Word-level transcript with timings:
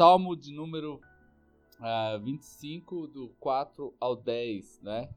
Salmo 0.00 0.34
de 0.34 0.50
número 0.50 0.98
uh, 1.78 2.18
25, 2.20 3.06
do 3.06 3.28
4 3.38 3.94
ao 4.00 4.16
10, 4.16 4.80
né? 4.80 5.14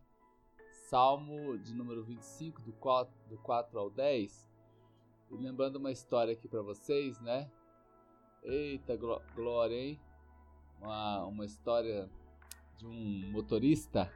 Salmo 0.89 1.57
de 1.57 1.73
número 1.73 2.03
25, 2.03 2.61
do 2.63 2.73
4, 2.73 3.15
do 3.29 3.38
4 3.38 3.79
ao 3.79 3.89
10. 3.89 4.51
E 5.31 5.38
lembrando 5.38 5.77
uma 5.77 5.89
história 5.89 6.33
aqui 6.33 6.49
para 6.49 6.61
vocês, 6.61 7.17
né? 7.21 7.49
Eita 8.43 8.99
glória, 9.33 9.73
hein? 9.73 10.01
Uma, 10.81 11.28
uma 11.28 11.46
história 11.46 12.12
de 12.76 12.86
um 12.86 13.31
motorista. 13.31 14.12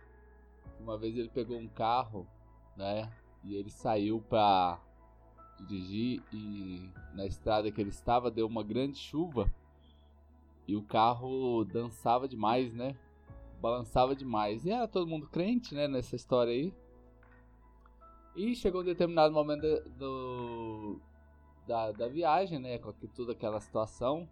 Uma 0.82 0.98
vez 0.98 1.16
ele 1.16 1.30
pegou 1.30 1.58
um 1.58 1.70
carro, 1.70 2.28
né? 2.76 3.10
E 3.42 3.56
ele 3.56 3.70
saiu 3.70 4.20
para 4.20 4.82
dirigir 5.66 6.22
e 6.34 6.92
na 7.14 7.26
estrada 7.26 7.72
que 7.72 7.80
ele 7.80 7.90
estava 7.90 8.30
deu 8.30 8.46
uma 8.46 8.64
grande 8.66 8.98
chuva 8.98 9.50
e 10.68 10.76
o 10.76 10.84
carro 10.84 11.64
dançava 11.64 12.28
demais, 12.28 12.74
né? 12.74 12.96
Balançava 13.62 14.14
demais. 14.14 14.66
E 14.66 14.72
era 14.72 14.88
todo 14.88 15.08
mundo 15.08 15.28
crente, 15.28 15.74
né? 15.74 15.88
Nessa 15.88 16.16
história 16.16 16.52
aí. 16.52 16.74
E 18.36 18.54
chegou 18.54 18.82
um 18.82 18.86
determinado 18.86 19.34
momento 19.34 19.66
do, 19.98 21.00
da, 21.66 21.92
da 21.94 22.08
viagem, 22.10 22.60
né? 22.60 22.78
Com 22.78 22.92
toda 22.92 23.32
aquela 23.32 23.62
situação. 23.62 24.28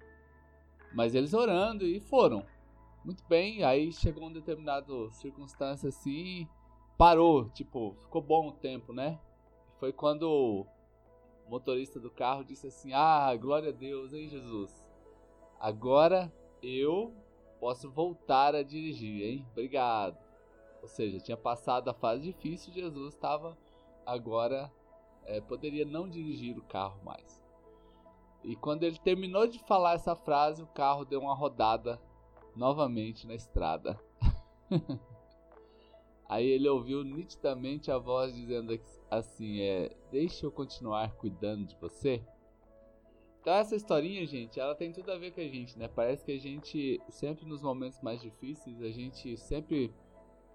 Mas 0.94 1.16
eles 1.16 1.34
orando 1.34 1.86
e 1.86 2.02
foram. 2.02 2.46
Muito 3.04 3.24
bem. 3.30 3.64
Aí 3.64 3.92
chegou 3.94 4.26
um 4.26 4.34
determinado 4.34 5.10
circunstância 5.12 5.88
assim. 5.88 6.48
Parou. 6.98 7.50
Tipo, 7.50 7.96
ficou 8.02 8.22
bom 8.22 8.50
o 8.50 8.52
tempo, 8.52 8.92
né? 8.92 9.18
Foi 9.80 9.94
quando 9.94 10.24
o 10.24 10.68
motorista 11.50 11.98
do 11.98 12.12
carro 12.12 12.44
disse 12.44 12.68
assim: 12.68 12.92
Ah, 12.94 13.34
glória 13.38 13.70
a 13.70 13.74
Deus, 13.74 14.14
hein, 14.14 14.28
Jesus? 14.28 14.85
Agora 15.60 16.32
eu 16.62 17.14
posso 17.60 17.90
voltar 17.90 18.56
a 18.56 18.64
dirigir, 18.64 19.24
hein? 19.24 19.48
Obrigado. 19.52 20.18
Ou 20.82 20.88
seja, 20.88 21.20
tinha 21.20 21.38
passado 21.38 21.90
a 21.90 21.94
fase 21.94 22.22
difícil, 22.22 22.74
Jesus 22.74 23.14
estava 23.14 23.58
agora 24.06 24.72
é, 25.26 25.42
poderia 25.42 25.86
não 25.86 26.08
dirigir 26.08 26.58
o 26.58 26.64
carro 26.64 27.04
mais. 27.04 27.44
E 28.44 28.56
quando 28.56 28.84
ele 28.84 29.00
terminou 29.00 29.48
de 29.48 29.58
falar 29.60 29.94
essa 29.94 30.16
frase, 30.16 30.62
o 30.62 30.68
carro 30.68 31.04
deu 31.04 31.20
uma 31.20 31.34
rodada 31.34 32.00
novamente 32.56 33.26
na 33.26 33.34
estrada. 33.34 34.00
Aí 36.30 36.46
ele 36.46 36.70
ouviu 36.70 37.04
nitidamente 37.04 37.92
a 37.92 37.98
voz 37.98 38.36
dizendo 38.36 38.80
assim: 39.10 39.62
é, 39.62 39.96
Deixa 40.12 40.46
eu 40.46 40.52
continuar 40.52 41.16
cuidando 41.16 41.66
de 41.66 41.76
você. 41.78 42.24
Então 43.46 43.54
essa 43.54 43.76
historinha, 43.76 44.26
gente, 44.26 44.60
ela 44.60 44.74
tem 44.74 44.92
tudo 44.92 45.12
a 45.12 45.20
ver 45.20 45.30
com 45.30 45.40
a 45.40 45.48
gente, 45.48 45.78
né? 45.78 45.88
Parece 45.88 46.26
que 46.26 46.32
a 46.32 46.40
gente 46.40 47.00
sempre 47.10 47.46
nos 47.46 47.62
momentos 47.62 48.02
mais 48.02 48.20
difíceis, 48.20 48.82
a 48.82 48.90
gente 48.90 49.38
sempre 49.38 49.94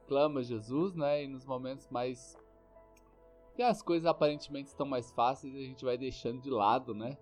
clama 0.08 0.42
Jesus, 0.42 0.96
né? 0.96 1.22
E 1.22 1.28
nos 1.28 1.46
momentos 1.46 1.88
mais 1.88 2.36
que 3.54 3.62
as 3.62 3.80
coisas 3.80 4.06
aparentemente 4.06 4.70
estão 4.70 4.84
mais 4.84 5.12
fáceis, 5.12 5.54
a 5.54 5.60
gente 5.60 5.84
vai 5.84 5.96
deixando 5.96 6.40
de 6.40 6.50
lado, 6.50 6.92
né? 6.92 7.16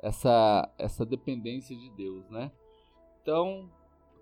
Essa 0.00 0.72
essa 0.78 1.04
dependência 1.04 1.76
de 1.76 1.90
Deus, 1.90 2.30
né? 2.30 2.52
Então, 3.20 3.68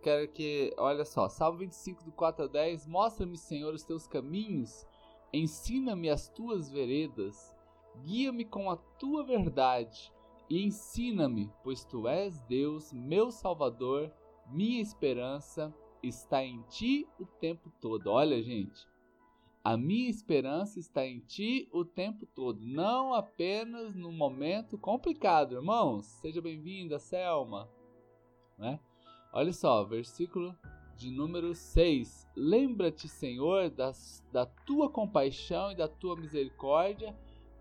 quero 0.03 0.27
que, 0.29 0.75
olha 0.79 1.05
só, 1.05 1.29
Salmo 1.29 1.59
25 1.59 2.05
do 2.05 2.13
4 2.13 2.47
a 2.47 2.49
10, 2.49 2.87
mostra-me, 2.87 3.37
Senhor, 3.37 3.75
os 3.75 3.85
teus 3.85 4.07
caminhos, 4.07 4.87
ensina-me 5.31 6.09
as 6.09 6.31
tuas 6.31 6.71
veredas, 6.71 7.55
guia-me 8.03 8.47
com 8.47 8.71
a 8.71 8.77
tua 8.77 9.23
verdade 9.23 10.16
e 10.49 10.65
ensina-me, 10.65 11.51
pois 11.63 11.85
tu 11.85 12.07
és 12.07 12.41
Deus, 12.43 12.93
meu 12.93 13.31
Salvador, 13.31 14.13
minha 14.47 14.81
esperança 14.81 15.75
está 16.03 16.45
em 16.45 16.63
ti 16.63 17.09
o 17.19 17.27
tempo 17.27 17.73
todo. 17.81 18.09
Olha, 18.09 18.41
gente, 18.43 18.87
a 19.65 19.77
minha 19.77 20.09
esperança 20.09 20.79
está 20.79 21.05
em 21.05 21.19
ti 21.19 21.69
o 21.73 21.85
tempo 21.85 22.25
todo, 22.27 22.61
não 22.61 23.13
apenas 23.13 23.97
no 23.97 24.13
momento 24.13 24.79
complicado, 24.79 25.57
irmãos. 25.57 26.07
Seja 26.07 26.41
bem-vinda, 26.41 26.99
Selma. 27.01 27.69
Né? 28.57 28.79
Olha 29.33 29.53
só, 29.53 29.83
versículo 29.83 30.57
de 30.97 31.11
número 31.11 31.55
6. 31.55 32.29
Lembra-te, 32.37 33.09
Senhor, 33.09 33.69
das, 33.69 34.25
da 34.33 34.47
tua 34.47 34.89
compaixão 34.89 35.73
e 35.73 35.77
da 35.77 35.89
tua 35.89 36.17
misericórdia 36.17 37.15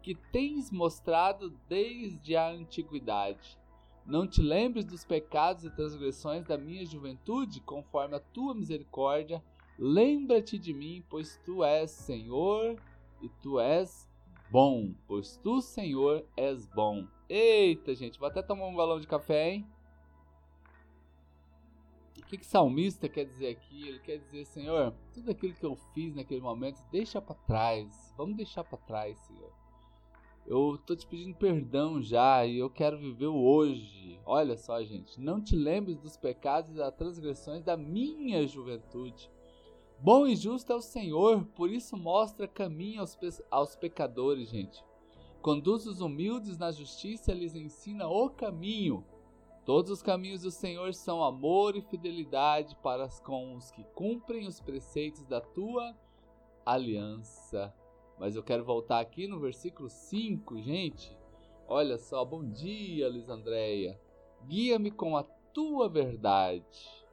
que 0.06 0.14
tens 0.14 0.70
mostrado 0.70 1.50
desde 1.68 2.36
a 2.36 2.48
antiguidade. 2.48 3.58
Não 4.06 4.28
te 4.28 4.40
lembres 4.40 4.86
dos 4.86 5.04
pecados 5.04 5.66
e 5.66 5.72
transgressões 5.72 6.46
da 6.46 6.60
minha 6.60 6.86
juventude, 6.86 7.60
conforme 7.60 8.16
a 8.16 8.20
tua 8.20 8.54
misericórdia. 8.54 9.44
Lembra-te 9.80 10.60
de 10.60 10.76
mim, 10.76 11.04
pois 11.10 11.42
tu 11.44 11.64
és 11.64 11.90
Senhor 11.90 12.80
e 13.20 13.30
tu 13.42 13.60
és 13.60 14.08
bom, 14.52 14.94
pois 15.08 15.38
tu, 15.38 15.60
Senhor, 15.60 16.24
és 16.38 16.68
bom. 16.68 17.08
Eita, 17.28 17.96
gente, 17.96 18.20
vou 18.20 18.28
até 18.28 18.44
tomar 18.44 18.68
um 18.68 18.76
galão 18.76 19.00
de 19.00 19.08
café, 19.08 19.54
hein? 19.54 19.68
O 22.16 22.26
que, 22.28 22.38
que 22.38 22.46
salmista 22.46 23.10
quer 23.10 23.26
dizer 23.26 23.48
aqui? 23.48 23.88
Ele 23.88 24.00
quer 24.02 24.20
dizer, 24.20 24.46
Senhor, 24.46 24.94
tudo 25.12 25.32
aquilo 25.32 25.56
que 25.56 25.66
eu 25.66 25.76
fiz 25.96 26.14
naquele 26.14 26.42
momento, 26.42 26.80
deixa 26.92 27.20
para 27.20 27.34
trás. 27.34 28.14
Vamos 28.16 28.38
deixar 28.38 28.64
para 28.64 28.78
trás, 28.78 29.18
Senhor. 29.22 29.65
Eu 30.48 30.78
tô 30.86 30.96
te 30.96 31.08
pedindo 31.08 31.36
perdão 31.36 32.02
já 32.04 32.46
e 32.46 32.60
eu 32.60 32.70
quero 32.70 33.00
viver 33.00 33.26
o 33.26 33.44
hoje. 33.44 34.20
Olha 34.24 34.56
só, 34.56 34.82
gente, 34.84 35.20
não 35.20 35.42
te 35.42 35.56
lembres 35.56 35.98
dos 35.98 36.16
pecados 36.16 36.70
e 36.70 36.76
das 36.76 36.94
transgressões 36.94 37.64
da 37.64 37.76
minha 37.76 38.46
juventude. 38.46 39.32
Bom 40.00 40.28
e 40.28 40.36
justo 40.36 40.72
é 40.72 40.76
o 40.76 40.82
Senhor, 40.82 41.44
por 41.56 41.72
isso 41.72 41.98
mostra 41.98 42.48
caminho 42.48 43.02
aos, 43.02 43.16
pe 43.16 43.30
aos 43.50 43.76
pecadores, 43.76 44.50
gente. 44.50 44.84
Conduz 45.42 45.88
os 45.88 46.00
humildes 46.00 46.58
na 46.58 46.72
justiça 46.72 47.34
lhes 47.34 47.56
ensina 47.56 48.08
o 48.08 48.30
caminho. 48.30 49.04
Todos 49.66 49.90
os 49.90 50.04
caminhos 50.04 50.44
do 50.44 50.52
Senhor 50.52 50.94
são 50.94 51.24
amor 51.24 51.76
e 51.76 51.82
fidelidade 51.82 52.76
para 52.84 53.08
com 53.24 53.56
os 53.56 53.72
que 53.72 53.84
cumprem 53.96 54.48
os 54.48 54.60
preceitos 54.60 55.26
da 55.26 55.42
tua 55.42 55.96
aliança. 56.64 57.74
Mas 58.20 58.36
eu 58.36 58.44
quero 58.44 58.64
voltar 58.64 59.00
aqui 59.00 59.28
no 59.28 59.40
versículo 59.40 59.90
5, 59.90 60.62
gente. 60.62 61.16
Olha 61.68 61.98
só, 61.98 62.24
bom 62.24 62.44
dia, 62.44 63.10
Lisandreia. 63.10 64.00
Guia-me 64.48 64.92
com 64.92 65.18
a 65.18 65.24
tua 65.24 65.90
verdade 65.90 67.06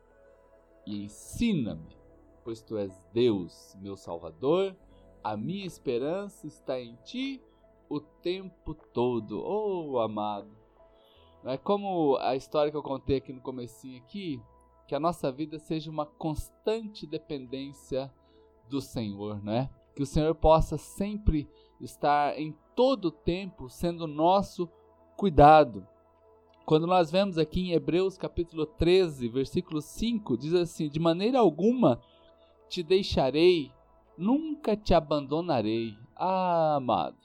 e 0.86 1.04
ensina-me, 1.04 1.96
pois 2.44 2.60
tu 2.62 2.76
és 2.76 2.92
Deus, 3.12 3.76
meu 3.80 3.96
Salvador. 3.96 4.76
A 5.24 5.36
minha 5.36 5.66
esperança 5.66 6.46
está 6.46 6.78
em 6.78 6.96
ti 7.04 7.42
o 7.88 8.00
tempo 8.00 8.74
todo. 8.74 9.42
Oh, 9.44 9.98
amado. 9.98 10.50
É 11.44 11.56
como 11.56 12.16
a 12.18 12.36
história 12.36 12.70
que 12.70 12.76
eu 12.76 12.82
contei 12.82 13.16
aqui 13.16 13.32
no 13.32 13.40
comecinho 13.40 14.00
aqui, 14.00 14.40
que 14.86 14.94
a 14.94 15.00
nossa 15.00 15.32
vida 15.32 15.58
seja 15.58 15.90
uma 15.90 16.06
constante 16.06 17.06
dependência 17.06 18.12
do 18.68 18.80
Senhor, 18.80 19.42
né? 19.42 19.68
Que 19.94 20.02
o 20.02 20.06
Senhor 20.06 20.34
possa 20.34 20.78
sempre 20.78 21.48
estar 21.80 22.38
em 22.38 22.56
todo 22.74 23.06
o 23.06 23.12
tempo 23.12 23.68
sendo 23.68 24.06
nosso 24.06 24.68
cuidado. 25.16 25.86
Quando 26.64 26.86
nós 26.86 27.10
vemos 27.10 27.38
aqui 27.38 27.60
em 27.60 27.72
Hebreus 27.72 28.16
capítulo 28.16 28.64
13, 28.64 29.28
versículo 29.28 29.80
5, 29.80 30.36
diz 30.38 30.54
assim: 30.54 30.88
De 30.88 30.98
maneira 30.98 31.40
alguma 31.40 32.00
te 32.68 32.82
deixarei, 32.82 33.70
nunca 34.16 34.76
te 34.76 34.94
abandonarei. 34.94 35.96
Ah, 36.16 36.76
amado, 36.76 37.18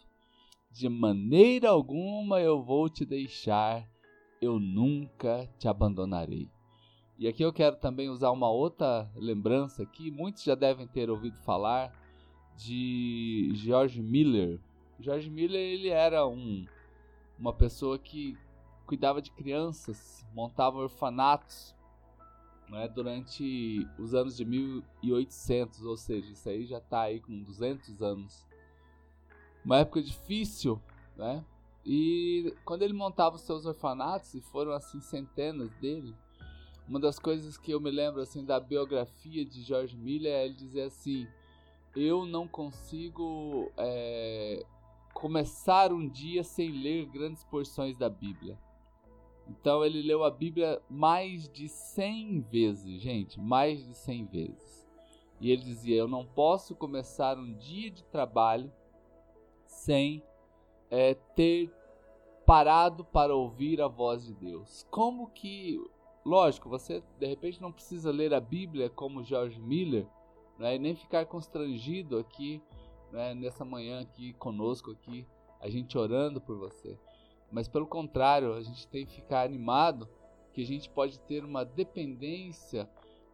de 0.72 0.90
maneira 0.90 1.70
alguma 1.70 2.42
eu 2.42 2.62
vou 2.62 2.90
te 2.90 3.06
deixar, 3.06 3.88
eu 4.42 4.60
nunca 4.60 5.48
te 5.58 5.68
abandonarei. 5.68 6.50
E 7.18 7.28
aqui 7.28 7.44
eu 7.44 7.54
quero 7.54 7.78
também 7.78 8.10
usar 8.10 8.32
uma 8.32 8.50
outra 8.50 9.12
lembrança 9.16 9.86
que 9.86 10.12
muitos 10.12 10.44
já 10.44 10.54
devem 10.54 10.88
ter 10.88 11.10
ouvido 11.10 11.38
falar 11.40 11.92
de 12.58 13.52
George 13.54 14.02
Miller. 14.02 14.60
George 15.00 15.30
Miller 15.30 15.62
ele 15.62 15.90
era 15.90 16.28
um, 16.28 16.66
uma 17.38 17.54
pessoa 17.54 17.98
que 18.00 18.38
cuidava 18.86 19.22
de 19.22 19.32
crianças, 19.32 20.26
montava 20.34 20.78
orfanatos 20.78 21.76
né, 22.70 22.88
durante 22.88 23.88
os 23.98 24.14
anos 24.14 24.36
de 24.36 24.44
1800, 24.44 25.86
ou 25.86 25.96
seja, 25.96 26.32
isso 26.32 26.50
aí 26.50 26.66
já 26.66 26.80
está 26.80 27.02
aí 27.02 27.20
com 27.20 27.44
200 27.44 28.02
anos. 28.02 28.46
Uma 29.64 29.78
época 29.80 30.02
difícil, 30.02 30.82
né? 31.16 31.44
E 31.86 32.54
quando 32.66 32.82
ele 32.82 32.94
montava 32.94 33.36
os 33.36 33.42
seus 33.42 33.66
orfanatos, 33.66 34.34
e 34.34 34.42
foram 34.42 34.72
assim 34.72 35.00
centenas 35.00 35.74
dele, 35.76 36.14
uma 36.88 37.00
das 37.00 37.20
coisas 37.20 37.58
que 37.58 37.72
eu 37.72 37.80
me 37.80 37.92
lembro 37.92 38.22
assim 38.22 38.44
da 38.44 38.60
biografia 38.60 39.46
de 39.46 39.62
George 39.62 39.96
Miller 39.96 40.34
é 40.34 40.46
ele 40.46 40.54
dizer 40.54 40.84
assim: 40.84 41.28
eu 41.96 42.26
não 42.26 42.48
consigo 42.48 43.72
é, 43.78 44.66
começar 45.14 45.92
um 45.92 46.08
dia 46.08 46.44
sem 46.44 46.72
ler 46.72 47.06
grandes 47.08 47.44
porções 47.44 47.98
da 47.98 48.10
Bíblia. 48.10 48.58
Então 49.50 49.84
ele 49.84 50.02
leu 50.02 50.24
a 50.24 50.30
Bíblia 50.30 50.82
mais 50.90 51.50
de 51.50 51.68
100 51.68 52.42
vezes, 52.42 53.02
gente, 53.02 53.40
mais 53.40 53.86
de 53.86 53.96
100 53.96 54.26
vezes. 54.26 54.88
E 55.40 55.52
ele 55.52 55.64
dizia: 55.64 55.96
Eu 55.96 56.08
não 56.08 56.26
posso 56.26 56.76
começar 56.76 57.38
um 57.38 57.54
dia 57.54 57.90
de 57.90 58.04
trabalho 58.04 58.72
sem 59.66 60.24
é, 60.90 61.14
ter 61.36 61.72
parado 62.46 63.04
para 63.04 63.36
ouvir 63.36 63.82
a 63.82 63.88
voz 63.88 64.26
de 64.26 64.34
Deus. 64.34 64.86
Como 64.90 65.30
que, 65.32 65.80
lógico, 66.26 66.70
você 66.70 67.04
de 67.20 67.28
repente 67.28 67.62
não 67.62 67.72
precisa 67.72 68.12
ler 68.12 68.34
a 68.34 68.40
Bíblia 68.40 68.90
como 68.90 69.24
George 69.24 69.60
Miller, 69.60 70.08
né, 70.58 70.76
e 70.76 70.80
nem 70.80 70.96
ficar 70.96 71.26
constrangido 71.26 72.18
aqui 72.18 72.62
né, 73.12 73.34
nessa 73.34 73.64
manhã 73.64 74.02
aqui 74.02 74.34
conosco 74.34 74.92
aqui, 74.92 75.28
a 75.60 75.70
gente 75.70 75.98
orando 75.98 76.42
por 76.42 76.58
você. 76.58 76.98
Mas 77.52 77.68
pelo 77.68 77.88
contrário, 77.88 78.54
a 78.54 78.62
gente 78.62 78.88
tem 78.88 79.06
que 79.06 79.16
ficar 79.16 79.44
animado 79.44 80.08
que 80.54 80.62
a 80.62 80.66
gente 80.66 80.90
pode 80.90 81.20
ter 81.22 81.44
uma 81.44 81.64
dependência 81.64 82.90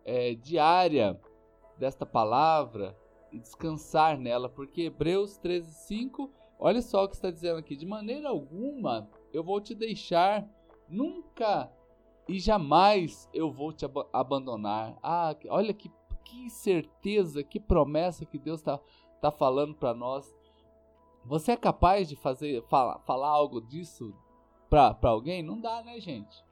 é, 0.05 0.35
diária 0.35 1.19
desta 1.77 2.05
palavra 2.05 2.97
e 3.31 3.39
descansar 3.39 4.17
nela, 4.17 4.47
porque 4.47 4.83
Hebreus 4.83 5.39
13:5, 5.39 6.29
olha 6.59 6.81
só 6.81 7.03
o 7.03 7.07
que 7.07 7.15
está 7.15 7.31
dizendo 7.31 7.59
aqui: 7.59 7.75
de 7.75 7.85
maneira 7.85 8.29
alguma 8.29 9.09
eu 9.33 9.43
vou 9.43 9.59
te 9.59 9.73
deixar, 9.73 10.47
nunca 10.87 11.71
e 12.27 12.39
jamais 12.39 13.27
eu 13.33 13.51
vou 13.51 13.73
te 13.73 13.85
ab 13.85 14.05
abandonar. 14.13 14.97
Ah, 15.01 15.35
olha 15.49 15.73
que, 15.73 15.91
que 16.23 16.49
certeza, 16.49 17.43
que 17.43 17.59
promessa 17.59 18.25
que 18.25 18.37
Deus 18.37 18.59
está 18.59 18.79
tá 19.21 19.31
falando 19.31 19.75
para 19.75 19.93
nós. 19.93 20.33
Você 21.25 21.53
é 21.53 21.57
capaz 21.57 22.09
de 22.09 22.15
fazer 22.15 22.61
falar, 22.63 23.01
algo 23.29 23.61
disso 23.61 24.13
para 24.69 24.97
alguém? 25.03 25.41
Não 25.41 25.59
dá, 25.59 25.81
né, 25.81 25.99
gente? 25.99 26.43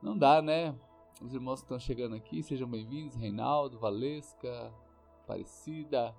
Não 0.00 0.16
dá, 0.16 0.40
né? 0.40 0.74
Os 1.20 1.34
irmãos 1.34 1.60
que 1.60 1.64
estão 1.64 1.78
chegando 1.78 2.14
aqui, 2.14 2.42
sejam 2.42 2.68
bem-vindos. 2.68 3.16
Reinaldo, 3.16 3.78
Valesca, 3.78 4.72
Aparecida. 5.24 6.14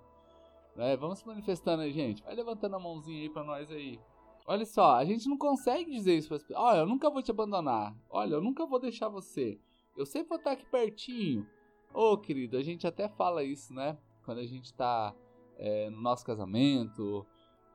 Né? 0.76 0.98
Vamos 0.98 1.20
se 1.20 1.28
manifestando 1.28 1.84
aí, 1.84 1.92
gente. 1.94 2.24
Vai 2.24 2.36
levantando 2.36 2.76
a 2.76 2.80
mãozinha 2.80 3.22
aí 3.22 3.30
para 3.30 3.44
nós 3.44 3.72
aí. 3.72 4.00
Olha 4.46 4.66
só, 4.66 4.96
a 4.96 5.06
gente 5.06 5.28
não 5.28 5.38
consegue 5.38 5.92
dizer 5.92 6.18
isso 6.18 6.28
para 6.28 6.38
as 6.38 6.44
pessoas. 6.44 6.60
Olha, 6.60 6.80
eu 6.80 6.86
nunca 6.86 7.10
vou 7.10 7.22
te 7.22 7.32
abandonar. 7.32 7.96
Olha, 8.10 8.36
eu 8.36 8.42
nunca 8.42 8.66
vou 8.66 8.80
deixar 8.80 9.10
você. 9.10 9.60
Eu 9.96 10.06
sempre 10.06 10.30
vou 10.30 10.38
estar 10.38 10.52
aqui 10.52 10.66
pertinho. 10.66 11.46
Ô, 11.94 12.12
oh, 12.12 12.18
querido, 12.18 12.58
a 12.58 12.64
gente 12.64 12.86
até 12.86 13.08
fala 13.08 13.44
isso, 13.44 13.74
né? 13.74 13.98
Quando 14.24 14.40
a 14.40 14.46
gente 14.46 14.66
está 14.66 15.16
é, 15.58 15.90
no 15.90 16.02
nosso 16.02 16.26
casamento, 16.26 17.26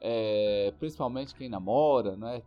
é, 0.00 0.72
principalmente 0.78 1.34
quem 1.34 1.48
namora, 1.48 2.16
né? 2.16 2.42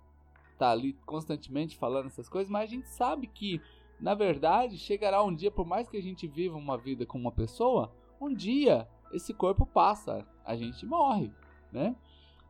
Tá 0.58 0.72
ali 0.72 0.94
constantemente 1.06 1.78
falando 1.78 2.08
essas 2.08 2.30
coisas, 2.30 2.50
mas 2.50 2.70
a 2.70 2.74
gente 2.74 2.88
sabe 2.88 3.28
que, 3.28 3.62
na 4.00 4.14
verdade, 4.14 4.78
chegará 4.78 5.24
um 5.24 5.34
dia, 5.34 5.52
por 5.52 5.66
mais 5.66 5.90
que 5.90 5.98
a 5.98 6.02
gente 6.02 6.28
viva 6.28 6.56
uma 6.56 6.78
vida 6.78 7.06
com 7.06 7.18
uma 7.18 7.32
pessoa, 7.32 7.92
um 8.22 8.34
dia 8.34 8.88
esse 9.12 9.34
corpo 9.34 9.66
passa, 9.66 10.26
a 10.44 10.56
gente 10.56 10.86
morre, 10.86 11.32
né? 11.72 11.96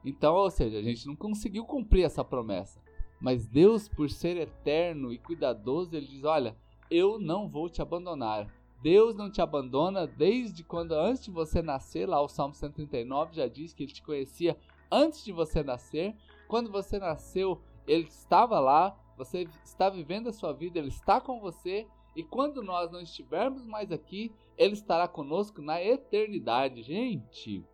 Então, 0.03 0.35
ou 0.35 0.51
seja, 0.51 0.77
a 0.77 0.81
gente 0.81 1.07
não 1.07 1.15
conseguiu 1.15 1.65
cumprir 1.65 2.03
essa 2.03 2.23
promessa. 2.23 2.79
Mas 3.19 3.47
Deus, 3.47 3.88
por 3.88 4.09
ser 4.09 4.38
eterno 4.38 5.11
e 5.11 5.18
cuidadoso, 5.18 5.95
ele 5.95 6.06
diz: 6.06 6.23
Olha, 6.23 6.56
eu 6.91 7.19
não 7.19 7.50
vou 7.50 7.69
te 7.69 7.81
abandonar. 7.81 8.47
Deus 8.85 9.15
não 9.15 9.31
te 9.31 9.41
abandona 9.41 10.05
desde 10.05 10.63
quando 10.63 10.91
antes 10.91 11.23
de 11.23 11.31
você 11.31 11.59
nascer, 11.59 12.07
lá 12.07 12.21
o 12.21 12.27
Salmo 12.27 12.53
139 12.53 13.33
já 13.33 13.47
diz 13.47 13.73
que 13.73 13.81
ele 13.81 13.91
te 13.91 14.03
conhecia 14.03 14.55
antes 14.91 15.25
de 15.25 15.31
você 15.31 15.63
nascer. 15.63 16.15
Quando 16.47 16.71
você 16.71 16.99
nasceu, 16.99 17.59
ele 17.87 18.03
estava 18.03 18.59
lá, 18.59 18.95
você 19.17 19.47
está 19.63 19.89
vivendo 19.89 20.29
a 20.29 20.31
sua 20.31 20.53
vida, 20.53 20.77
ele 20.77 20.89
está 20.89 21.19
com 21.19 21.39
você. 21.39 21.87
E 22.15 22.21
quando 22.21 22.61
nós 22.61 22.91
não 22.91 23.01
estivermos 23.01 23.65
mais 23.65 23.91
aqui, 23.91 24.31
ele 24.55 24.73
estará 24.73 25.07
conosco 25.07 25.63
na 25.63 25.81
eternidade. 25.81 26.83
Gente, 26.83 27.65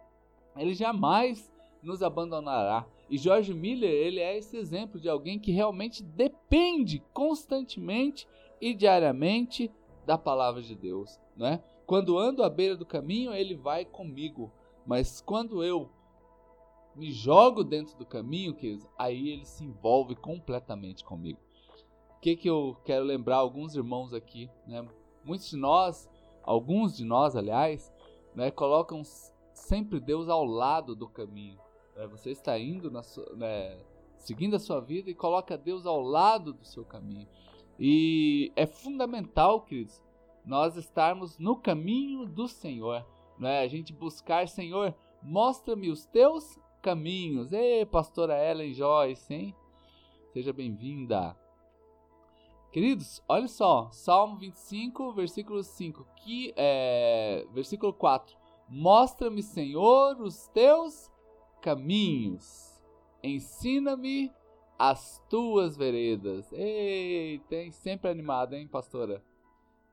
ele 0.55 0.73
jamais 0.73 1.51
nos 1.83 2.01
abandonará. 2.01 2.87
E 3.09 3.17
George 3.17 3.53
Miller, 3.53 3.91
ele 3.91 4.21
é 4.21 4.37
esse 4.37 4.55
exemplo 4.55 4.97
de 4.97 5.09
alguém 5.09 5.37
que 5.37 5.51
realmente 5.51 6.01
depende 6.01 7.03
constantemente 7.11 8.25
e 8.61 8.73
diariamente 8.73 9.69
da 10.05 10.17
palavra 10.17 10.61
de 10.61 10.75
Deus, 10.75 11.19
né? 11.35 11.63
Quando 11.85 12.17
ando 12.17 12.43
à 12.43 12.49
beira 12.49 12.75
do 12.75 12.85
caminho, 12.85 13.33
ele 13.33 13.55
vai 13.55 13.85
comigo, 13.85 14.51
mas 14.85 15.21
quando 15.21 15.63
eu 15.63 15.89
me 16.95 17.11
jogo 17.11 17.63
dentro 17.63 17.97
do 17.97 18.05
caminho, 18.05 18.55
aí 18.97 19.29
ele 19.29 19.45
se 19.45 19.63
envolve 19.63 20.15
completamente 20.15 21.03
comigo. 21.03 21.39
O 22.17 22.19
que, 22.21 22.35
que 22.35 22.49
eu 22.49 22.77
quero 22.85 23.03
lembrar 23.03 23.37
alguns 23.37 23.75
irmãos 23.75 24.13
aqui, 24.13 24.49
né? 24.67 24.87
Muitos 25.23 25.49
de 25.49 25.57
nós, 25.57 26.09
alguns 26.43 26.95
de 26.95 27.05
nós, 27.05 27.35
aliás, 27.35 27.93
né, 28.35 28.51
colocam 28.51 29.03
sempre 29.53 29.99
Deus 29.99 30.29
ao 30.29 30.43
lado 30.43 30.95
do 30.95 31.07
caminho. 31.07 31.59
Né? 31.95 32.07
Você 32.07 32.31
está 32.31 32.57
indo, 32.57 32.91
sua, 33.03 33.35
né, 33.35 33.77
seguindo 34.17 34.55
a 34.55 34.59
sua 34.59 34.79
vida 34.79 35.09
e 35.09 35.15
coloca 35.15 35.57
Deus 35.57 35.85
ao 35.85 36.01
lado 36.01 36.53
do 36.53 36.65
seu 36.65 36.83
caminho. 36.83 37.27
E 37.83 38.53
é 38.55 38.67
fundamental, 38.67 39.61
queridos, 39.61 40.03
nós 40.45 40.77
estarmos 40.77 41.39
no 41.39 41.55
caminho 41.55 42.27
do 42.27 42.47
Senhor. 42.47 43.03
Né? 43.39 43.61
A 43.61 43.67
gente 43.67 43.91
buscar, 43.91 44.47
Senhor, 44.47 44.93
mostra-me 45.23 45.89
os 45.89 46.05
teus 46.05 46.59
caminhos. 46.79 47.51
Ei, 47.51 47.83
pastora 47.83 48.37
Ellen 48.37 48.71
Joyce, 48.71 49.33
hein? 49.33 49.55
Seja 50.31 50.53
bem-vinda. 50.53 51.35
Queridos, 52.71 53.19
olha 53.27 53.47
só, 53.47 53.89
Salmo 53.91 54.37
25, 54.37 55.13
versículo 55.13 55.63
5, 55.63 56.05
que 56.17 56.53
é, 56.55 57.47
versículo 57.51 57.91
4. 57.93 58.37
Mostra-me, 58.69 59.41
Senhor, 59.41 60.21
os 60.21 60.45
teus 60.49 61.09
caminhos. 61.63 62.79
Ensina-me 63.23 64.31
as 64.81 65.23
tuas 65.29 65.77
veredas. 65.77 66.51
Ei, 66.51 67.37
tem 67.47 67.69
sempre 67.69 68.09
animado, 68.09 68.55
hein, 68.55 68.67
pastora? 68.67 69.23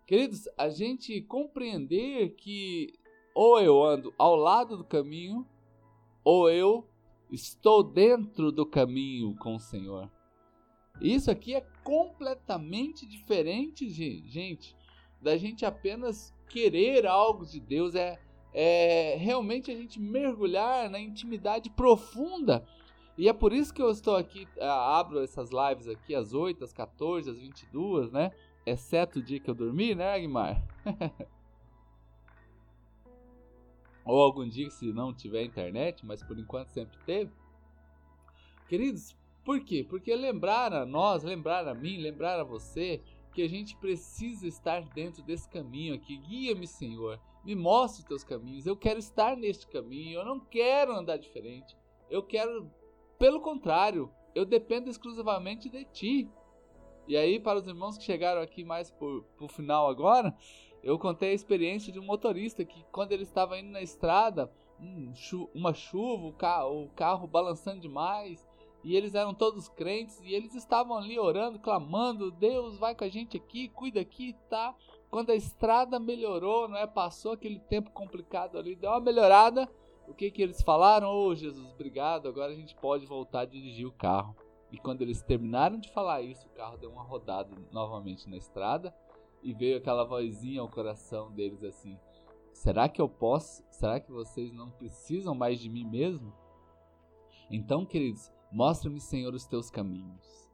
Queridos, 0.06 0.48
a 0.56 0.70
gente 0.70 1.20
compreender 1.20 2.30
que 2.30 2.94
ou 3.34 3.60
eu 3.60 3.84
ando 3.84 4.14
ao 4.16 4.34
lado 4.34 4.78
do 4.78 4.84
caminho 4.84 5.46
ou 6.24 6.48
eu 6.48 6.88
estou 7.30 7.82
dentro 7.82 8.50
do 8.50 8.64
caminho 8.64 9.36
com 9.36 9.56
o 9.56 9.60
Senhor. 9.60 10.10
Isso 11.02 11.30
aqui 11.30 11.54
é 11.54 11.60
completamente 11.84 13.04
diferente, 13.06 13.90
gente, 13.90 14.74
da 15.20 15.36
gente 15.36 15.66
apenas 15.66 16.34
querer 16.48 17.06
algo 17.06 17.44
de 17.44 17.60
Deus, 17.60 17.94
é, 17.94 18.18
é 18.54 19.16
realmente 19.18 19.70
a 19.70 19.76
gente 19.76 20.00
mergulhar 20.00 20.88
na 20.88 20.98
intimidade 20.98 21.68
profunda. 21.68 22.66
E 23.18 23.28
é 23.28 23.32
por 23.32 23.52
isso 23.52 23.74
que 23.74 23.82
eu 23.82 23.90
estou 23.90 24.16
aqui, 24.16 24.46
abro 24.60 25.20
essas 25.20 25.50
lives 25.50 25.88
aqui 25.88 26.14
às 26.14 26.32
8, 26.32 26.62
às 26.62 26.72
14, 26.72 27.28
às 27.28 27.38
22, 27.38 28.12
né? 28.12 28.30
Exceto 28.64 29.18
o 29.18 29.22
dia 29.22 29.40
que 29.40 29.50
eu 29.50 29.54
dormi, 29.54 29.94
né, 29.94 30.14
Aguimar? 30.14 30.62
ou 34.08 34.22
algum 34.22 34.48
dia 34.48 34.70
se 34.70 34.90
não 34.92 35.12
tiver 35.12 35.42
internet, 35.42 36.06
mas 36.06 36.22
por 36.22 36.38
enquanto 36.38 36.68
sempre 36.68 36.96
teve. 37.04 37.30
Queridos, 38.66 39.14
por 39.44 39.60
quê? 39.60 39.84
Porque 39.88 40.14
lembrar 40.14 40.72
a 40.72 40.86
nós, 40.86 41.22
lembrar 41.22 41.66
a 41.68 41.74
mim, 41.74 41.98
lembrar 41.98 42.38
a 42.40 42.44
você 42.44 43.02
que 43.34 43.42
a 43.42 43.48
gente 43.48 43.76
precisa 43.76 44.46
estar 44.46 44.82
dentro 44.90 45.22
desse 45.22 45.48
caminho 45.48 45.94
aqui. 45.94 46.16
Guia-me, 46.16 46.66
Senhor. 46.66 47.20
Me 47.44 47.54
mostre 47.54 48.02
os 48.02 48.08
teus 48.08 48.24
caminhos. 48.24 48.66
Eu 48.66 48.76
quero 48.76 48.98
estar 48.98 49.36
neste 49.36 49.66
caminho. 49.66 50.20
Eu 50.20 50.24
não 50.24 50.40
quero 50.40 50.92
andar 50.92 51.18
diferente. 51.18 51.76
Eu 52.10 52.22
quero, 52.22 52.70
pelo 53.18 53.40
contrário, 53.40 54.10
eu 54.34 54.44
dependo 54.44 54.88
exclusivamente 54.88 55.68
de 55.68 55.84
ti. 55.84 56.30
E 57.06 57.16
aí, 57.16 57.40
para 57.40 57.58
os 57.58 57.66
irmãos 57.66 57.98
que 57.98 58.04
chegaram 58.04 58.40
aqui 58.40 58.64
mais 58.64 58.90
por, 58.90 59.24
por 59.36 59.50
final 59.50 59.88
agora, 59.88 60.36
eu 60.82 60.98
contei 60.98 61.30
a 61.30 61.34
experiência 61.34 61.92
de 61.92 61.98
um 61.98 62.04
motorista 62.04 62.64
que, 62.64 62.84
quando 62.92 63.12
ele 63.12 63.24
estava 63.24 63.58
indo 63.58 63.70
na 63.70 63.82
estrada, 63.82 64.50
um, 64.80 65.12
chu 65.14 65.50
uma 65.54 65.74
chuva, 65.74 66.26
o, 66.66 66.84
o 66.84 66.88
carro 66.90 67.26
balançando 67.26 67.80
demais, 67.80 68.46
e 68.84 68.94
eles 68.94 69.14
eram 69.14 69.34
todos 69.34 69.68
crentes, 69.68 70.20
e 70.22 70.32
eles 70.32 70.54
estavam 70.54 70.96
ali 70.96 71.18
orando, 71.18 71.58
clamando: 71.58 72.30
Deus, 72.30 72.78
vai 72.78 72.94
com 72.94 73.04
a 73.04 73.08
gente 73.08 73.36
aqui, 73.36 73.68
cuida 73.68 74.00
aqui, 74.00 74.36
tá? 74.48 74.74
Quando 75.10 75.30
a 75.30 75.34
estrada 75.34 75.98
melhorou, 75.98 76.68
não 76.68 76.76
é? 76.76 76.86
Passou 76.86 77.32
aquele 77.32 77.58
tempo 77.58 77.90
complicado 77.90 78.58
ali, 78.58 78.76
deu 78.76 78.90
uma 78.90 79.00
melhorada. 79.00 79.68
O 80.08 80.14
que 80.14 80.30
que 80.30 80.42
eles 80.42 80.62
falaram? 80.62 81.14
Oh, 81.14 81.34
Jesus, 81.34 81.70
obrigado, 81.70 82.28
agora 82.28 82.50
a 82.50 82.56
gente 82.56 82.74
pode 82.74 83.04
voltar 83.04 83.40
a 83.40 83.44
dirigir 83.44 83.86
o 83.86 83.92
carro. 83.92 84.34
E 84.72 84.78
quando 84.78 85.02
eles 85.02 85.22
terminaram 85.22 85.78
de 85.78 85.92
falar 85.92 86.22
isso, 86.22 86.46
o 86.46 86.50
carro 86.50 86.78
deu 86.78 86.90
uma 86.90 87.02
rodada 87.02 87.54
novamente 87.70 88.28
na 88.28 88.36
estrada 88.36 88.94
e 89.42 89.52
veio 89.52 89.76
aquela 89.76 90.04
vozinha 90.04 90.62
ao 90.62 90.68
coração 90.68 91.30
deles 91.32 91.62
assim: 91.62 91.98
Será 92.54 92.88
que 92.88 93.00
eu 93.00 93.08
posso? 93.08 93.62
Será 93.70 94.00
que 94.00 94.10
vocês 94.10 94.50
não 94.50 94.70
precisam 94.70 95.34
mais 95.34 95.60
de 95.60 95.68
mim 95.68 95.84
mesmo? 95.84 96.32
Então, 97.50 97.84
queridos, 97.84 98.32
mostra-me, 98.50 99.00
Senhor, 99.00 99.34
os 99.34 99.46
teus 99.46 99.70
caminhos. 99.70 100.47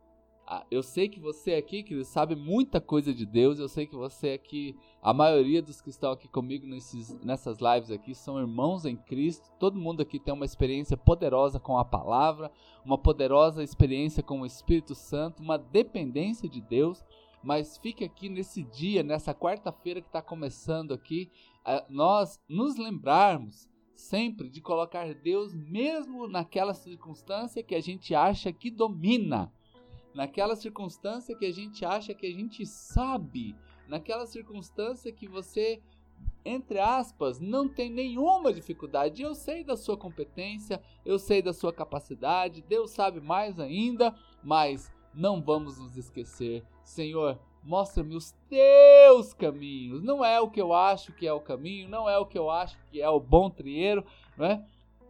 Ah, 0.47 0.67
eu 0.71 0.83
sei 0.83 1.09
que 1.09 1.19
você 1.19 1.55
aqui, 1.55 1.83
que 1.83 2.05
sabe 2.05 2.37
muita 2.37 2.79
coisa 2.79 3.15
de 3.15 3.25
Deus, 3.25 3.59
eu 3.59 3.67
sei 3.67 3.87
que 3.87 3.97
você 3.97 4.33
aqui, 4.33 4.77
a 5.01 5.15
maioria 5.15 5.63
dos 5.63 5.81
que 5.81 5.89
estão 5.89 6.13
aqui 6.13 6.29
comigo 6.29 6.67
nesses, 6.67 7.19
nessas 7.25 7.59
lives 7.61 7.91
aqui 7.91 8.15
são 8.15 8.39
irmãos 8.39 8.85
em 8.85 8.95
Cristo. 8.95 9.51
Todo 9.59 9.81
mundo 9.81 10.03
aqui 10.03 10.19
tem 10.19 10.35
uma 10.35 10.45
experiência 10.45 10.99
poderosa 10.99 11.59
com 11.59 11.79
a 11.79 11.85
palavra, 11.85 12.53
uma 12.85 12.99
poderosa 12.99 13.65
experiência 13.65 14.23
com 14.23 14.43
o 14.43 14.47
Espírito 14.47 14.95
Santo, 14.95 15.43
uma 15.43 15.57
dependência 15.57 16.47
de 16.47 16.61
Deus. 16.61 17.03
Mas 17.43 17.79
fique 17.79 18.05
aqui 18.05 18.29
nesse 18.29 18.63
dia, 18.65 19.03
nessa 19.03 19.35
quarta-feira 19.35 20.01
que 20.01 20.09
está 20.09 20.21
começando 20.21 20.93
aqui, 20.93 21.31
nós 21.89 22.39
nos 22.49 22.77
lembrarmos 22.77 23.69
sempre 23.95 24.51
de 24.51 24.61
colocar 24.61 25.15
Deus 25.15 25.55
mesmo 25.55 26.27
naquela 26.27 26.75
circunstância 26.75 27.63
que 27.63 27.75
a 27.75 27.81
gente 27.81 28.15
acha 28.15 28.53
que 28.53 28.71
domina 28.71 29.53
naquela 30.15 30.55
circunstância 30.55 31.37
que 31.37 31.45
a 31.45 31.53
gente 31.53 31.85
acha 31.85 32.15
que 32.15 32.27
a 32.27 32.33
gente 32.33 32.65
sabe, 32.65 33.55
naquela 33.89 34.27
circunstância 34.27 35.13
que 35.13 35.27
você, 35.27 35.83
entre 36.45 36.79
aspas, 36.79 37.41
não 37.41 37.69
tem 37.69 37.91
nenhuma 37.91 38.53
dificuldade. 38.53 39.23
Eu 39.23 39.35
sei 39.35 39.65
da 39.65 39.77
sua 39.77 39.97
competência, 39.97 40.81
eu 41.05 41.19
sei 41.19 41.43
da 41.43 41.53
sua 41.53 41.73
capacidade, 41.73 42.63
Deus 42.63 42.93
sabe 42.93 43.21
mais 43.21 43.59
ainda, 43.59 44.15
mas 44.43 44.93
não 45.13 45.43
vamos 45.43 45.79
nos 45.79 45.97
esquecer, 45.97 46.65
Senhor. 46.83 47.39
Mostra-me 47.63 48.15
os 48.15 48.33
teus 48.49 49.33
caminhos. 49.33 50.03
Não 50.03 50.23
é 50.23 50.39
o 50.39 50.51
que 50.51 50.61
eu 50.61 50.75
acho 50.75 51.15
que 51.15 51.27
é 51.27 51.33
o 51.33 51.41
caminho, 51.41 51.89
não 51.89 52.09
é 52.09 52.19
o 52.19 52.27
que 52.27 52.39
eu 52.39 52.51
acho 52.51 52.79
que 52.91 53.01
é 53.01 53.09
o 53.09 53.19
bom 53.19 53.49
trieiro, 53.49 54.05
não 54.37 54.47
é? 54.47 54.65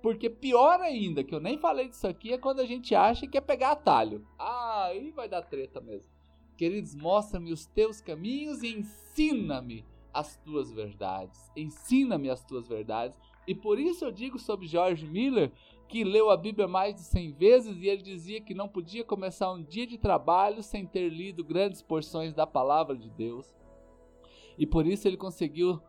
Porque 0.05 0.29
pior 0.29 0.83
ainda, 0.83 1.25
que 1.25 1.35
eu 1.35 1.41
nem 1.41 1.57
falei 1.57 1.89
disso 1.89 2.07
aqui, 2.07 2.31
é 2.31 2.37
quando 2.37 2.61
a 2.61 2.67
gente 2.67 2.95
acha 2.95 3.27
que 3.27 3.39
é 3.39 3.41
pegar 3.41 3.71
atalho. 3.71 4.23
Ah, 4.39 4.89
aí 4.89 5.11
vai 5.11 5.31
dar 5.31 5.41
treta 5.41 5.81
mesmo. 5.81 6.13
Queridos, 6.59 6.95
mostra-me 6.95 7.51
os 7.51 7.65
teus 7.65 8.03
caminhos 8.03 8.63
e 8.63 8.69
ensina-me 8.69 9.83
as 10.13 10.37
tuas 10.37 10.71
verdades. 10.71 11.51
Ensina-me 11.57 12.29
as 12.29 12.45
tuas 12.45 12.69
verdades. 12.69 13.19
E 13.49 13.55
por 13.55 13.79
isso 13.79 14.05
eu 14.05 14.13
digo 14.13 14.39
sobre 14.39 14.67
George 14.67 15.07
Miller, 15.07 15.51
que 15.89 16.05
leu 16.05 16.29
a 16.29 16.37
Bíblia 16.37 16.69
mais 16.69 16.95
de 16.95 17.01
100 17.01 17.33
vezes 17.33 17.81
e 17.81 17.89
ele 17.89 18.03
dizia 18.03 18.43
que 18.43 18.53
não 18.53 18.69
podia 18.69 19.05
começar 19.05 19.51
um 19.51 19.63
dia 19.63 19.87
de 19.87 19.97
trabalho 19.97 20.63
sem 20.63 20.85
ter 20.85 21.09
lido 21.09 21.43
grandes 21.43 21.81
porções 21.81 22.35
da 22.35 22.47
palavra 22.47 22.95
de 22.95 23.09
Deus. 23.09 23.57
E 24.59 24.67
por 24.67 24.87
isso 24.87 25.09
ele 25.09 25.17
conseguiu 25.17 25.81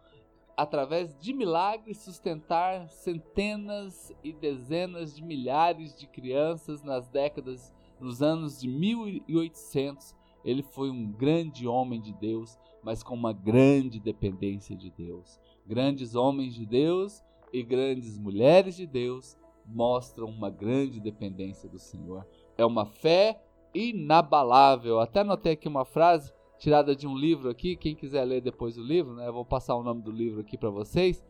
através 0.57 1.17
de 1.17 1.33
milagres, 1.33 1.97
sustentar 2.00 2.89
centenas 2.89 4.13
e 4.24 4.31
dezenas 4.31 5.15
de 5.15 5.24
milhares 5.24 5.97
de 5.97 6.07
crianças 6.07 6.81
nas 6.81 7.07
décadas, 7.07 7.74
nos 8.00 8.21
anos 8.21 8.59
de 8.59 8.67
1800. 8.67 10.15
Ele 10.43 10.62
foi 10.62 10.89
um 10.89 11.12
grande 11.12 11.67
homem 11.67 12.00
de 12.00 12.13
Deus, 12.13 12.57
mas 12.83 13.03
com 13.03 13.13
uma 13.15 13.33
grande 13.33 14.00
dependência 14.00 14.75
de 14.75 14.89
Deus. 14.91 15.39
Grandes 15.65 16.15
homens 16.15 16.53
de 16.53 16.65
Deus 16.65 17.24
e 17.51 17.63
grandes 17.63 18.17
mulheres 18.17 18.75
de 18.75 18.85
Deus 18.85 19.38
mostram 19.65 20.27
uma 20.27 20.50
grande 20.50 21.00
dependência 21.00 21.67
do 21.67 21.79
Senhor. 21.79 22.25
É 22.57 22.65
uma 22.65 22.85
fé 22.85 23.41
inabalável. 23.74 25.00
Até 25.00 25.21
anotei 25.21 25.53
aqui 25.53 25.67
uma 25.67 25.83
frase 25.83 26.31
tirada 26.57 26.95
de 26.95 27.07
um 27.07 27.15
livro 27.15 27.50
aqui. 27.50 27.75
Quem 27.75 27.95
quiser 27.95 28.24
ler 28.24 28.41
depois 28.41 28.77
o 28.77 28.83
livro, 28.83 29.13
né? 29.13 29.27
Eu 29.27 29.33
vou 29.33 29.45
passar 29.45 29.75
o 29.75 29.83
nome 29.83 30.01
do 30.01 30.12
livro 30.12 30.41
aqui 30.41 30.57
para 30.57 30.69
vocês. 30.69 31.24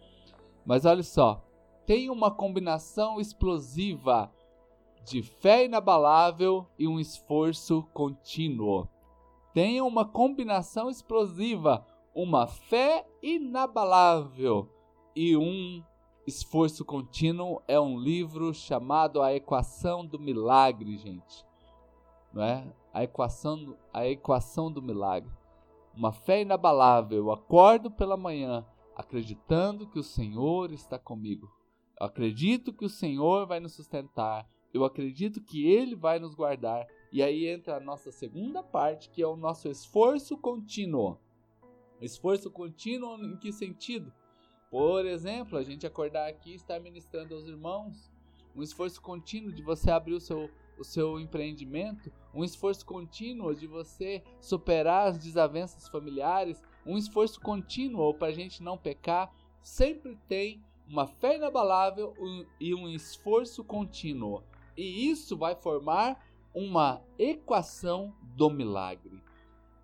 Mas 0.66 0.86
olha 0.86 1.04
só, 1.04 1.44
tem 1.86 2.10
uma 2.10 2.32
combinação 2.32 3.20
explosiva 3.20 4.32
de 5.06 5.22
fé 5.22 5.66
inabalável 5.66 6.66
e 6.80 6.88
um 6.88 7.00
esforço 7.00 7.84
contínuo. 7.94 8.88
Tem 9.54 9.80
uma 9.80 10.04
combinação 10.04 10.90
explosiva, 10.90 11.86
uma 12.14 12.48
fé 12.48 13.08
inabalável 13.22 14.68
e 15.16 15.38
um 15.38 15.84
esforço 16.26 16.84
contínuo. 16.84 17.62
É 17.68 17.80
um 17.80 18.00
livro 18.00 18.54
chamado 18.54 19.22
A 19.22 19.34
Equação 19.34 20.06
do 20.06 20.20
Milagre, 20.20 20.98
gente. 20.98 21.46
Não 22.34 22.44
é? 22.44 22.66
A 22.96 23.04
equação, 23.04 23.76
a 23.92 24.08
equação 24.08 24.72
do 24.72 24.82
milagre. 24.82 25.30
Uma 25.94 26.14
fé 26.14 26.44
inabalável. 26.44 27.18
Eu 27.18 27.30
acordo 27.30 27.92
pela 27.92 28.16
manhã 28.16 28.66
acreditando 28.96 29.86
que 29.86 30.00
o 30.00 30.04
Senhor 30.04 30.72
está 30.72 30.98
comigo. 30.98 31.52
Eu 32.00 32.06
acredito 32.06 32.72
que 32.72 32.86
o 32.86 32.90
Senhor 32.90 33.46
vai 33.46 33.60
nos 33.60 33.74
sustentar. 33.74 34.50
Eu 34.74 34.86
acredito 34.86 35.42
que 35.42 35.68
Ele 35.68 35.94
vai 35.94 36.20
nos 36.20 36.34
guardar. 36.36 36.88
E 37.12 37.22
aí 37.22 37.46
entra 37.48 37.76
a 37.76 37.82
nossa 37.82 38.14
segunda 38.14 38.64
parte, 38.64 39.10
que 39.10 39.22
é 39.22 39.28
o 39.28 39.36
nosso 39.36 39.68
esforço 39.68 40.38
contínuo. 40.38 41.20
Esforço 42.00 42.50
contínuo 42.50 43.18
em 43.18 43.36
que 43.36 43.52
sentido? 43.52 44.14
Por 44.72 45.06
exemplo, 45.06 45.58
a 45.58 45.64
gente 45.64 45.86
acordar 45.86 46.30
aqui 46.30 46.52
e 46.52 46.56
estar 46.56 46.80
ministrando 46.80 47.36
aos 47.36 47.46
irmãos. 47.46 48.10
Um 48.56 48.64
esforço 48.64 49.02
contínuo 49.02 49.52
de 49.52 49.62
você 49.62 49.92
abrir 49.92 50.14
o 50.14 50.22
seu 50.22 50.50
o 50.78 50.84
seu 50.84 51.20
empreendimento, 51.20 52.12
um 52.34 52.44
esforço 52.44 52.86
contínuo 52.86 53.56
de 53.56 53.68
você 53.68 54.24
superar 54.40 55.08
as 55.08 55.18
desavenças 55.18 55.88
familiares, 55.88 56.62
um 56.86 56.98
esforço 56.98 57.40
contínuo 57.40 58.14
para 58.14 58.28
a 58.28 58.34
gente 58.34 58.62
não 58.62 58.78
pecar, 58.78 59.34
sempre 59.62 60.18
tem 60.28 60.64
uma 60.88 61.08
fé 61.08 61.36
inabalável 61.36 62.14
e 62.60 62.76
um 62.76 62.88
esforço 62.88 63.64
contínuo. 63.64 64.44
E 64.78 65.10
isso 65.10 65.38
vai 65.38 65.56
formar 65.56 66.24
uma 66.54 67.02
equação 67.18 68.14
do 68.22 68.50
milagre. 68.50 69.22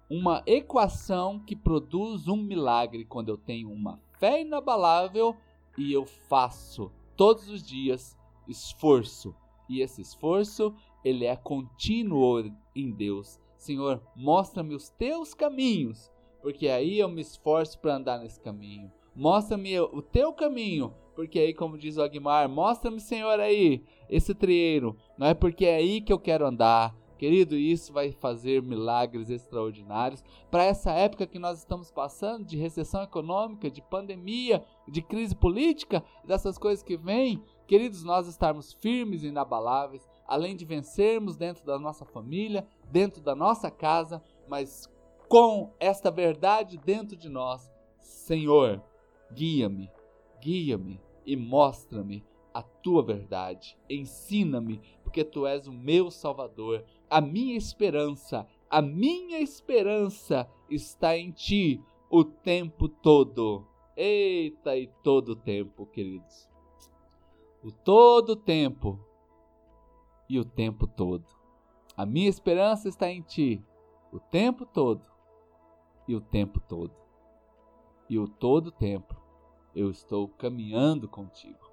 Uma 0.09 0.43
equação 0.45 1.39
que 1.39 1.55
produz 1.55 2.27
um 2.27 2.37
milagre 2.37 3.05
quando 3.05 3.29
eu 3.29 3.37
tenho 3.37 3.71
uma 3.71 3.99
fé 4.19 4.41
inabalável 4.41 5.35
e 5.77 5.91
eu 5.91 6.05
faço 6.05 6.91
todos 7.15 7.49
os 7.49 7.63
dias 7.63 8.17
esforço 8.47 9.35
e 9.71 9.81
esse 9.81 10.01
esforço, 10.01 10.73
ele 11.03 11.25
é 11.25 11.35
contínuo 11.35 12.51
em 12.75 12.91
Deus. 12.91 13.39
Senhor, 13.57 14.01
mostra-me 14.15 14.75
os 14.75 14.89
teus 14.89 15.33
caminhos, 15.33 16.11
porque 16.41 16.67
aí 16.67 16.99
eu 16.99 17.07
me 17.07 17.21
esforço 17.21 17.79
para 17.79 17.95
andar 17.95 18.19
nesse 18.19 18.39
caminho. 18.39 18.91
Mostra-me 19.15 19.79
o 19.79 20.01
teu 20.01 20.33
caminho, 20.33 20.93
porque 21.15 21.39
aí, 21.39 21.53
como 21.53 21.77
diz 21.77 21.97
o 21.97 22.01
Aguimar, 22.01 22.49
mostra-me, 22.49 22.99
Senhor, 22.99 23.39
aí 23.39 23.83
esse 24.09 24.33
trieiro, 24.33 24.97
não 25.17 25.27
é 25.27 25.33
porque 25.33 25.65
é 25.65 25.75
aí 25.75 26.01
que 26.01 26.11
eu 26.11 26.19
quero 26.19 26.45
andar. 26.45 26.95
Querido, 27.21 27.55
isso 27.55 27.93
vai 27.93 28.11
fazer 28.11 28.63
milagres 28.63 29.29
extraordinários 29.29 30.23
para 30.49 30.63
essa 30.63 30.91
época 30.91 31.27
que 31.27 31.37
nós 31.37 31.59
estamos 31.59 31.91
passando 31.91 32.43
de 32.43 32.57
recessão 32.57 33.03
econômica, 33.03 33.69
de 33.69 33.79
pandemia, 33.79 34.65
de 34.87 35.03
crise 35.03 35.35
política, 35.35 36.03
dessas 36.25 36.57
coisas 36.57 36.81
que 36.81 36.97
vêm. 36.97 37.39
Queridos, 37.71 38.03
nós 38.03 38.27
estarmos 38.27 38.73
firmes 38.73 39.23
e 39.23 39.27
inabaláveis, 39.27 40.05
além 40.27 40.57
de 40.57 40.65
vencermos 40.65 41.37
dentro 41.37 41.65
da 41.65 41.79
nossa 41.79 42.03
família, 42.03 42.67
dentro 42.91 43.21
da 43.21 43.33
nossa 43.33 43.71
casa, 43.71 44.21
mas 44.45 44.89
com 45.29 45.73
esta 45.79 46.11
verdade 46.11 46.77
dentro 46.77 47.15
de 47.15 47.29
nós. 47.29 47.71
Senhor, 48.01 48.83
guia-me, 49.33 49.89
guia-me 50.41 50.99
e 51.25 51.37
mostra-me 51.37 52.25
a 52.53 52.61
tua 52.61 53.01
verdade. 53.01 53.77
Ensina-me, 53.89 54.81
porque 55.01 55.23
tu 55.23 55.47
és 55.47 55.65
o 55.65 55.71
meu 55.71 56.11
Salvador, 56.11 56.83
a 57.09 57.21
minha 57.21 57.55
esperança. 57.55 58.45
A 58.69 58.81
minha 58.81 59.39
esperança 59.39 60.45
está 60.69 61.17
em 61.17 61.31
ti 61.31 61.81
o 62.09 62.25
tempo 62.25 62.89
todo. 62.89 63.65
Eita, 63.95 64.75
e 64.75 64.87
todo 65.01 65.29
o 65.29 65.35
tempo, 65.37 65.85
queridos 65.85 66.50
o 67.63 67.71
todo 67.71 68.35
tempo 68.35 68.99
e 70.27 70.39
o 70.39 70.45
tempo 70.45 70.87
todo. 70.87 71.25
A 71.95 72.05
minha 72.05 72.29
esperança 72.29 72.87
está 72.87 73.09
em 73.09 73.21
ti 73.21 73.63
o 74.11 74.19
tempo 74.19 74.65
todo 74.65 75.05
e 76.07 76.15
o 76.15 76.21
tempo 76.21 76.59
todo. 76.59 76.93
E 78.09 78.17
o 78.17 78.27
todo 78.27 78.71
tempo 78.71 79.15
eu 79.75 79.89
estou 79.89 80.27
caminhando 80.27 81.07
contigo. 81.07 81.71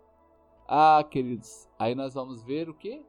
Ah, 0.66 1.02
queridos, 1.02 1.68
aí 1.78 1.94
nós 1.94 2.14
vamos 2.14 2.42
ver 2.42 2.68
o 2.68 2.74
que? 2.74 3.04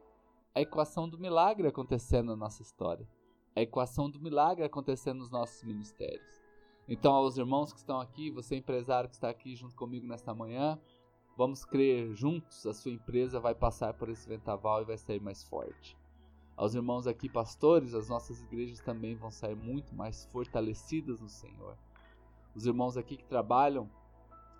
A 0.54 0.60
equação 0.60 1.08
do 1.08 1.18
milagre 1.18 1.68
acontecendo 1.68 2.28
na 2.28 2.36
nossa 2.36 2.62
história. 2.62 3.06
A 3.54 3.60
equação 3.60 4.08
do 4.08 4.20
milagre 4.20 4.64
acontecendo 4.64 5.18
nos 5.18 5.30
nossos 5.30 5.62
ministérios. 5.62 6.40
Então, 6.88 7.12
aos 7.12 7.36
irmãos 7.36 7.72
que 7.72 7.78
estão 7.78 8.00
aqui, 8.00 8.30
você 8.30 8.56
empresário 8.56 9.08
que 9.08 9.14
está 9.14 9.28
aqui 9.28 9.54
junto 9.54 9.76
comigo 9.76 10.06
nesta 10.06 10.34
manhã, 10.34 10.80
Vamos 11.40 11.64
crer 11.64 12.14
juntos, 12.14 12.66
a 12.66 12.74
sua 12.74 12.92
empresa 12.92 13.40
vai 13.40 13.54
passar 13.54 13.94
por 13.94 14.10
esse 14.10 14.28
ventaval 14.28 14.82
e 14.82 14.84
vai 14.84 14.98
sair 14.98 15.22
mais 15.22 15.42
forte. 15.42 15.96
Aos 16.54 16.74
irmãos 16.74 17.06
aqui, 17.06 17.30
pastores, 17.30 17.94
as 17.94 18.10
nossas 18.10 18.42
igrejas 18.42 18.78
também 18.80 19.14
vão 19.14 19.30
sair 19.30 19.56
muito 19.56 19.94
mais 19.94 20.26
fortalecidas 20.26 21.18
no 21.18 21.30
Senhor. 21.30 21.78
Os 22.54 22.66
irmãos 22.66 22.98
aqui 22.98 23.16
que 23.16 23.24
trabalham, 23.24 23.88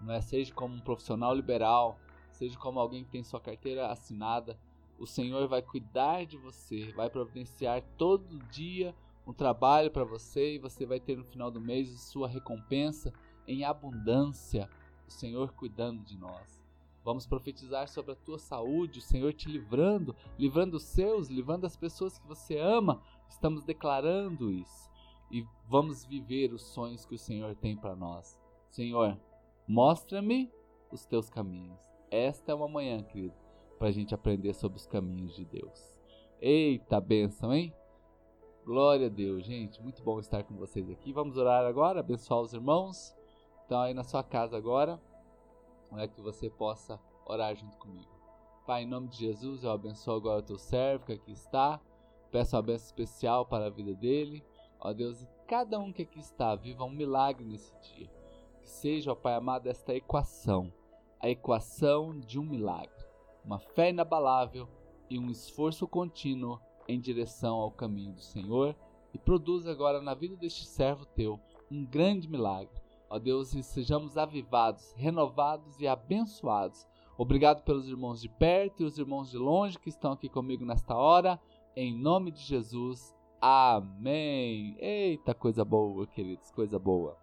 não 0.01 0.15
é, 0.15 0.23
seja 0.23 0.55
como 0.55 0.75
um 0.75 0.81
profissional 0.81 1.35
liberal, 1.35 1.99
seja 2.31 2.59
como 2.59 2.81
alguém 2.81 3.05
que 3.05 3.11
tem 3.11 3.23
sua 3.23 3.43
carteira 3.43 3.89
assinada, 3.89 4.59
O 4.99 5.07
Senhor 5.07 5.47
vai 5.49 5.61
cuidar 5.61 6.25
de 6.25 6.39
você, 6.39 6.93
vai 6.93 7.11
providenciar 7.11 7.83
todo 7.99 8.39
dia 8.49 8.95
um 9.27 9.35
trabalho 9.35 9.91
para 9.91 10.05
você 10.05 10.55
e 10.55 10.59
você 10.59 10.87
vai 10.87 10.99
ter 10.99 11.19
no 11.19 11.25
final 11.25 11.51
do 11.51 11.61
mês 11.61 11.91
sua 12.01 12.27
recompensa 12.27 13.13
em 13.47 13.65
abundância. 13.65 14.71
O 15.07 15.11
Senhor 15.11 15.53
cuidando 15.53 16.03
de 16.03 16.17
nós. 16.17 16.60
Vamos 17.02 17.26
profetizar 17.26 17.88
sobre 17.88 18.12
a 18.12 18.16
tua 18.16 18.38
saúde, 18.38 18.99
o 18.99 19.02
Senhor 19.02 19.33
te 19.33 19.49
livrando, 19.49 20.14
livrando 20.38 20.76
os 20.76 20.85
seus, 20.85 21.28
livrando 21.28 21.66
as 21.66 21.76
pessoas 21.76 22.19
que 22.19 22.26
você 22.26 22.59
ama. 22.59 23.02
Estamos 23.28 23.64
declarando 23.64 24.52
isso 24.52 24.90
e 25.30 25.47
vamos 25.66 26.04
viver 26.04 26.52
os 26.52 26.62
sonhos 26.62 27.07
que 27.07 27.14
o 27.14 27.19
Senhor 27.19 27.54
tem 27.54 27.76
para 27.76 27.95
nós. 27.95 28.38
Senhor, 28.69 29.19
mostra-me 29.66 30.52
os 30.90 31.07
teus 31.07 31.30
caminhos. 31.30 31.80
Esta 32.11 32.52
é 32.52 32.54
uma 32.54 32.69
manhã, 32.69 33.02
querido, 33.02 33.35
para 33.78 33.88
a 33.88 33.92
gente 33.92 34.14
aprender 34.14 34.52
sobre 34.52 34.78
os 34.78 34.87
caminhos 34.87 35.35
de 35.35 35.45
Deus. 35.45 35.97
Eita 36.40 37.00
bênção, 37.00 37.54
hein? 37.54 37.73
Glória 38.64 39.07
a 39.07 39.11
Deus, 39.11 39.45
gente. 39.45 39.80
Muito 39.83 40.02
bom 40.02 40.19
estar 40.19 40.42
com 40.42 40.57
vocês 40.57 40.90
aqui. 40.90 41.12
Vamos 41.12 41.37
orar 41.37 41.64
agora, 41.64 42.00
abençoar 42.00 42.40
os 42.40 42.52
irmãos. 42.52 43.14
Então, 43.64 43.80
aí 43.80 43.95
na 43.95 44.02
sua 44.02 44.23
casa 44.25 44.57
agora, 44.57 45.00
é 45.99 46.09
que 46.09 46.21
você 46.21 46.49
possa 46.49 47.01
orar 47.27 47.55
junto 47.55 47.77
comigo. 47.79 48.11
Pai, 48.67 48.83
em 48.83 48.87
nome 48.87 49.09
de 49.09 49.19
Jesus, 49.19 49.65
eu 49.65 49.71
abençoo 49.71 50.17
agora 50.17 50.41
o 50.41 50.45
teu 50.45 50.59
servo 50.59 51.07
que 51.07 51.13
aqui 51.13 51.33
está. 51.33 51.81
Peço 52.31 52.55
uma 52.55 52.63
bênção 52.63 52.87
especial 52.87 53.45
para 53.47 53.67
a 53.67 53.71
vida 53.71 53.95
dele. 53.95 54.45
Ó 54.79 54.93
Deus, 54.93 55.23
e 55.23 55.29
cada 55.47 55.79
um 55.79 55.93
que 55.93 56.03
aqui 56.03 56.21
está, 56.21 56.55
viva 56.55 56.85
um 56.85 56.91
milagre 56.91 57.45
nesse 57.45 57.75
dia. 57.81 58.09
Que 58.61 58.69
seja, 58.69 59.13
ó 59.13 59.15
Pai 59.15 59.35
amado, 59.35 59.67
esta 59.67 59.95
equação 59.95 60.73
a 61.21 61.29
equação 61.29 62.19
de 62.19 62.39
um 62.39 62.43
milagre, 62.43 63.05
uma 63.45 63.59
fé 63.59 63.91
inabalável 63.91 64.67
e 65.09 65.19
um 65.19 65.31
esforço 65.31 65.87
contínuo 65.87 66.59
em 66.89 66.99
direção 66.99 67.57
ao 67.57 67.71
caminho 67.71 68.15
do 68.15 68.23
Senhor 68.23 68.75
e 69.13 69.19
produz 69.19 69.67
agora 69.67 70.01
na 70.01 70.15
vida 70.15 70.35
deste 70.35 70.65
servo 70.65 71.05
teu 71.05 71.39
um 71.71 71.85
grande 71.85 72.27
milagre. 72.27 72.80
Ó 73.11 73.19
Deus, 73.19 73.52
e 73.55 73.62
sejamos 73.64 74.17
avivados, 74.17 74.95
renovados 74.97 75.81
e 75.81 75.88
abençoados. 75.88 76.87
Obrigado 77.19 77.64
pelos 77.64 77.88
irmãos 77.88 78.21
de 78.21 78.29
perto 78.29 78.83
e 78.83 78.87
os 78.87 78.97
irmãos 78.97 79.33
de 79.33 79.37
longe 79.37 79.79
que 79.79 79.88
estão 79.88 80.12
aqui 80.12 80.29
comigo 80.29 80.64
nesta 80.64 80.95
hora. 80.95 81.40
Em 81.75 81.93
nome 81.93 82.31
de 82.31 82.40
Jesus. 82.40 83.12
Amém. 83.40 84.76
Eita, 84.79 85.35
coisa 85.35 85.64
boa, 85.64 86.07
queridos, 86.07 86.52
coisa 86.52 86.79
boa. 86.79 87.19